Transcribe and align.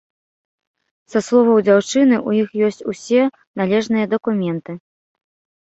Са 1.11 1.21
словаў 1.27 1.59
дзяўчыны, 1.67 2.15
у 2.31 2.35
іх 2.39 2.49
ёсць 2.69 2.85
усе 2.95 3.21
належныя 3.63 4.05
дакументы. 4.15 4.71